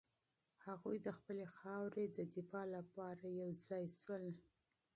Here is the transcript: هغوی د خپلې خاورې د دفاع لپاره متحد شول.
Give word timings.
هغوی 0.65 0.97
د 1.01 1.07
خپلې 1.17 1.45
خاورې 1.57 2.05
د 2.17 2.19
دفاع 2.35 2.65
لپاره 2.75 3.23
متحد 3.37 3.89
شول. 4.01 4.25